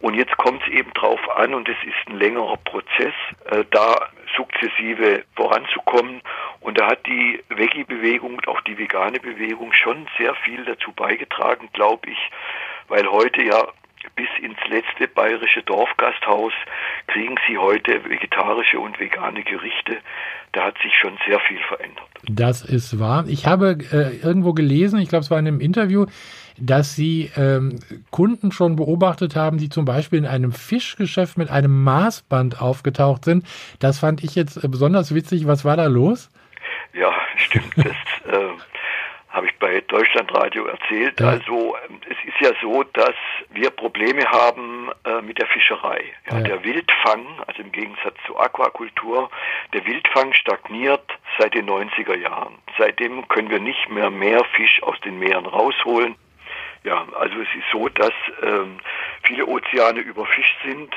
Und 0.00 0.14
jetzt 0.14 0.36
kommt 0.36 0.62
es 0.62 0.72
eben 0.72 0.92
drauf 0.92 1.20
an, 1.36 1.54
und 1.54 1.68
es 1.68 1.76
ist 1.84 2.08
ein 2.08 2.18
längerer 2.18 2.56
Prozess, 2.58 3.14
äh, 3.50 3.64
da 3.70 3.96
sukzessive 4.36 5.24
voranzukommen. 5.34 6.20
Und 6.60 6.78
da 6.78 6.88
hat 6.88 7.06
die 7.06 7.42
Veggie-Bewegung 7.48 8.36
und 8.36 8.48
auch 8.48 8.60
die 8.62 8.76
vegane 8.76 9.20
Bewegung 9.20 9.72
schon 9.72 10.06
sehr 10.18 10.34
viel 10.44 10.64
dazu 10.64 10.92
beigetragen, 10.92 11.68
glaube 11.72 12.10
ich, 12.10 12.18
weil 12.88 13.06
heute 13.08 13.42
ja 13.42 13.68
bis 14.14 14.28
ins 14.40 14.58
letzte 14.68 15.08
bayerische 15.08 15.62
Dorfgasthaus 15.62 16.52
kriegen 17.08 17.36
sie 17.48 17.58
heute 17.58 18.04
vegetarische 18.04 18.78
und 18.78 18.98
vegane 19.00 19.42
Gerichte. 19.42 19.98
Da 20.52 20.64
hat 20.64 20.76
sich 20.82 20.92
schon 21.00 21.18
sehr 21.26 21.40
viel 21.40 21.58
verändert. 21.68 22.06
Das 22.28 22.62
ist 22.62 22.98
wahr. 22.98 23.24
Ich 23.28 23.46
habe 23.46 23.78
äh, 23.92 24.16
irgendwo 24.24 24.52
gelesen, 24.52 25.00
ich 25.00 25.08
glaube, 25.08 25.22
es 25.22 25.30
war 25.30 25.38
in 25.38 25.48
einem 25.48 25.60
Interview, 25.60 26.06
dass 26.58 26.94
Sie 26.94 27.30
ähm, 27.36 27.78
Kunden 28.10 28.52
schon 28.52 28.76
beobachtet 28.76 29.36
haben, 29.36 29.58
die 29.58 29.68
zum 29.68 29.84
Beispiel 29.84 30.18
in 30.18 30.26
einem 30.26 30.52
Fischgeschäft 30.52 31.38
mit 31.38 31.50
einem 31.50 31.84
Maßband 31.84 32.60
aufgetaucht 32.60 33.24
sind. 33.24 33.46
Das 33.78 33.98
fand 33.98 34.24
ich 34.24 34.34
jetzt 34.34 34.62
äh, 34.62 34.68
besonders 34.68 35.14
witzig. 35.14 35.46
Was 35.46 35.64
war 35.64 35.76
da 35.76 35.86
los? 35.86 36.30
Ja, 36.92 37.12
stimmt. 37.36 37.74
Das 37.76 38.34
äh, 38.34 38.48
habe 39.28 39.46
ich 39.46 39.58
bei 39.58 39.82
Deutschlandradio 39.82 40.64
erzählt. 40.64 41.20
Ja. 41.20 41.28
Also 41.28 41.76
ähm, 41.88 42.00
es 42.08 42.16
ist 42.26 42.40
ja 42.40 42.52
so, 42.62 42.82
dass 42.84 43.14
wir 43.50 43.70
Probleme 43.70 44.24
haben 44.24 44.90
äh, 45.04 45.20
mit 45.20 45.38
der 45.38 45.46
Fischerei. 45.46 46.04
Ja, 46.30 46.38
ja. 46.38 46.42
Der 46.42 46.64
Wildfang, 46.64 47.26
also 47.46 47.62
im 47.62 47.70
Gegensatz 47.70 48.16
zur 48.26 48.40
Aquakultur, 48.40 49.30
der 49.74 49.84
Wildfang 49.84 50.32
stagniert 50.32 51.04
seit 51.38 51.54
den 51.54 51.68
90er 51.68 52.16
Jahren. 52.16 52.54
Seitdem 52.78 53.28
können 53.28 53.50
wir 53.50 53.60
nicht 53.60 53.90
mehr 53.90 54.10
mehr 54.10 54.42
Fisch 54.56 54.82
aus 54.82 54.98
den 55.00 55.18
Meeren 55.18 55.46
rausholen. 55.46 56.16
Ja, 56.86 57.04
also 57.18 57.34
es 57.40 57.48
ist 57.58 57.66
so, 57.72 57.88
dass 57.88 58.12
ähm, 58.42 58.78
viele 59.24 59.44
Ozeane 59.46 59.98
überfischt 59.98 60.56
sind 60.64 60.94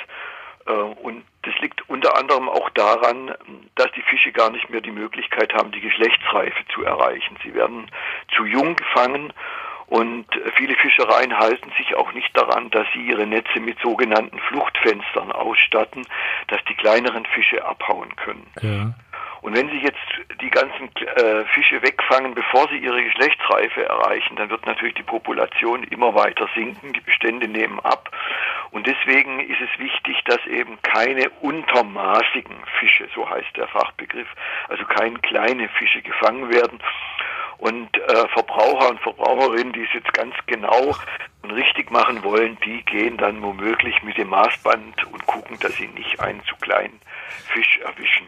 äh, 0.67 0.71
und 0.71 1.25
das 1.41 1.57
liegt 1.61 1.89
unter 1.89 2.15
anderem 2.15 2.47
auch 2.47 2.69
daran, 2.69 3.33
dass 3.73 3.91
die 3.93 4.03
Fische 4.03 4.31
gar 4.31 4.51
nicht 4.51 4.69
mehr 4.69 4.81
die 4.81 4.91
Möglichkeit 4.91 5.51
haben, 5.55 5.71
die 5.71 5.81
Geschlechtsreife 5.81 6.63
zu 6.75 6.83
erreichen. 6.83 7.37
Sie 7.43 7.55
werden 7.55 7.89
zu 8.35 8.45
jung 8.45 8.75
gefangen 8.75 9.33
und 9.87 10.27
viele 10.55 10.75
Fischereien 10.75 11.35
halten 11.35 11.71
sich 11.75 11.95
auch 11.95 12.13
nicht 12.13 12.37
daran, 12.37 12.69
dass 12.69 12.85
sie 12.93 13.01
ihre 13.01 13.25
Netze 13.25 13.59
mit 13.59 13.79
sogenannten 13.79 14.37
Fluchtfenstern 14.37 15.31
ausstatten, 15.31 16.05
dass 16.49 16.63
die 16.65 16.75
kleineren 16.75 17.25
Fische 17.25 17.65
abhauen 17.65 18.15
können. 18.15 18.45
Ja. 18.61 18.93
Und 19.41 19.55
wenn 19.55 19.69
Sie 19.69 19.79
jetzt 19.79 19.97
die 20.41 20.49
ganzen 20.49 20.89
äh, 20.95 21.45
Fische 21.53 21.81
wegfangen, 21.81 22.33
bevor 22.33 22.67
sie 22.69 22.77
ihre 22.77 23.03
Geschlechtsreife 23.03 23.85
erreichen, 23.85 24.35
dann 24.35 24.49
wird 24.49 24.65
natürlich 24.65 24.95
die 24.95 25.03
Population 25.03 25.83
immer 25.83 26.13
weiter 26.15 26.47
sinken, 26.55 26.93
die 26.93 27.01
Bestände 27.01 27.47
nehmen 27.47 27.79
ab. 27.79 28.09
Und 28.71 28.87
deswegen 28.87 29.39
ist 29.39 29.61
es 29.61 29.79
wichtig, 29.79 30.21
dass 30.25 30.45
eben 30.45 30.81
keine 30.81 31.29
untermaßigen 31.41 32.55
Fische, 32.79 33.07
so 33.15 33.29
heißt 33.29 33.55
der 33.55 33.67
Fachbegriff, 33.67 34.27
also 34.67 34.83
keine 34.85 35.19
kleine 35.19 35.69
Fische 35.69 36.01
gefangen 36.01 36.49
werden. 36.49 36.79
Und 37.57 37.97
äh, 37.97 38.27
Verbraucher 38.29 38.89
und 38.89 39.01
Verbraucherinnen, 39.01 39.73
die 39.73 39.83
es 39.83 39.93
jetzt 39.93 40.13
ganz 40.13 40.33
genau 40.45 40.95
und 41.41 41.51
richtig 41.51 41.91
machen 41.91 42.23
wollen, 42.23 42.57
die 42.65 42.83
gehen 42.83 43.17
dann 43.17 43.41
womöglich 43.41 44.01
mit 44.03 44.17
dem 44.17 44.29
Maßband 44.29 45.03
und 45.05 45.25
gucken, 45.25 45.57
dass 45.59 45.73
sie 45.75 45.87
nicht 45.87 46.19
einen 46.21 46.43
zu 46.45 46.55
kleinen 46.55 46.99
Fisch 47.53 47.79
erwischen. 47.83 48.27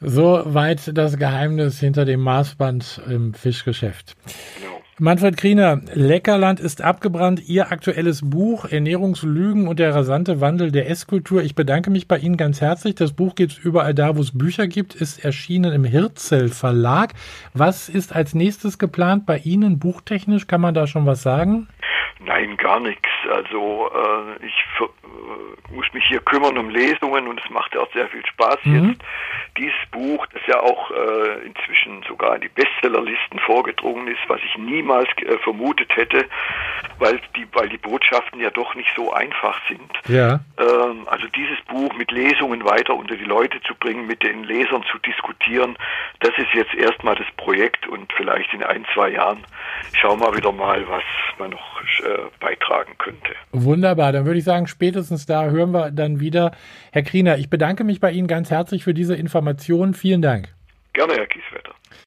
Soweit 0.00 0.96
das 0.96 1.16
Geheimnis 1.16 1.80
hinter 1.80 2.04
dem 2.04 2.20
Maßband 2.20 3.02
im 3.08 3.34
Fischgeschäft. 3.34 4.16
Genau. 4.60 4.78
Manfred 5.00 5.36
Kriener, 5.36 5.80
Leckerland 5.94 6.58
ist 6.58 6.82
abgebrannt. 6.82 7.48
Ihr 7.48 7.70
aktuelles 7.70 8.20
Buch 8.28 8.64
Ernährungslügen 8.64 9.68
und 9.68 9.78
der 9.78 9.94
rasante 9.94 10.40
Wandel 10.40 10.72
der 10.72 10.90
Esskultur. 10.90 11.40
Ich 11.44 11.54
bedanke 11.54 11.88
mich 11.88 12.08
bei 12.08 12.18
Ihnen 12.18 12.36
ganz 12.36 12.60
herzlich. 12.60 12.96
Das 12.96 13.12
Buch 13.12 13.36
gibt 13.36 13.52
es 13.52 13.58
überall 13.58 13.94
da, 13.94 14.16
wo 14.16 14.20
es 14.20 14.36
Bücher 14.36 14.66
gibt, 14.66 14.96
ist 14.96 15.24
erschienen 15.24 15.72
im 15.72 15.84
Hirzel 15.84 16.48
Verlag. 16.48 17.14
Was 17.54 17.88
ist 17.88 18.12
als 18.12 18.34
nächstes 18.34 18.78
geplant 18.78 19.24
bei 19.24 19.38
Ihnen 19.38 19.78
buchtechnisch? 19.78 20.48
Kann 20.48 20.60
man 20.60 20.74
da 20.74 20.88
schon 20.88 21.06
was 21.06 21.22
sagen? 21.22 21.68
Nein, 22.20 22.56
gar 22.56 22.80
nichts. 22.80 23.08
Also 23.30 23.90
äh, 23.94 24.46
ich 24.46 24.64
äh, 24.80 25.74
muss 25.74 25.86
mich 25.92 26.04
hier 26.06 26.20
kümmern 26.20 26.58
um 26.58 26.68
Lesungen 26.68 27.28
und 27.28 27.40
es 27.42 27.50
macht 27.50 27.74
ja 27.74 27.80
auch 27.80 27.92
sehr 27.92 28.08
viel 28.08 28.24
Spaß 28.26 28.58
Mhm. 28.64 28.88
jetzt. 28.88 29.02
Dieses 29.56 29.86
Buch, 29.90 30.26
das 30.26 30.42
ja 30.46 30.60
auch 30.60 30.90
äh, 30.90 31.46
inzwischen 31.46 32.02
sogar 32.08 32.36
in 32.36 32.42
die 32.42 32.48
Bestsellerlisten 32.48 33.38
vorgedrungen 33.40 34.08
ist, 34.08 34.20
was 34.28 34.40
ich 34.44 34.56
niemals 34.58 35.08
äh, 35.18 35.38
vermutet 35.38 35.94
hätte, 35.96 36.24
weil 36.98 37.20
die, 37.36 37.46
weil 37.52 37.68
die 37.68 37.78
Botschaften 37.78 38.40
ja 38.40 38.50
doch 38.50 38.74
nicht 38.74 38.90
so 38.96 39.12
einfach 39.12 39.60
sind. 39.68 39.90
Ja. 40.08 40.40
Ähm, 40.58 41.06
also 41.06 41.26
dieses 41.28 41.60
Buch 41.66 41.92
mit 41.94 42.10
Lesungen 42.10 42.64
weiter 42.64 42.94
unter 42.94 43.16
die 43.16 43.24
Leute 43.24 43.60
zu 43.62 43.74
bringen, 43.74 44.06
mit 44.06 44.22
den 44.22 44.44
Lesern 44.44 44.84
zu 44.90 44.98
diskutieren, 44.98 45.76
das 46.20 46.36
ist 46.36 46.52
jetzt 46.54 46.74
erstmal 46.74 47.14
das 47.14 47.26
Projekt 47.36 47.86
und 47.86 48.12
vielleicht 48.12 48.52
in 48.52 48.62
ein, 48.62 48.84
zwei 48.94 49.10
Jahren 49.10 49.44
schauen 49.94 50.20
wir 50.20 50.36
wieder 50.36 50.52
mal, 50.52 50.88
was 50.88 51.04
man 51.38 51.50
noch 51.50 51.80
äh, 52.08 52.30
beitragen 52.40 52.92
könnte. 52.98 53.34
Wunderbar, 53.52 54.12
dann 54.12 54.24
würde 54.24 54.38
ich 54.38 54.44
sagen, 54.44 54.66
spätestens 54.66 55.26
da 55.26 55.50
hören 55.50 55.72
wir 55.72 55.90
dann 55.90 56.20
wieder. 56.20 56.52
Herr 56.92 57.02
Kriener, 57.02 57.38
ich 57.38 57.50
bedanke 57.50 57.84
mich 57.84 58.00
bei 58.00 58.10
Ihnen 58.10 58.28
ganz 58.28 58.50
herzlich 58.50 58.84
für 58.84 58.94
diese 58.94 59.14
Informationen. 59.14 59.94
Vielen 59.94 60.22
Dank. 60.22 60.48
Gerne, 60.92 61.14
Herr 61.14 61.26
Kiesel. 61.26 61.60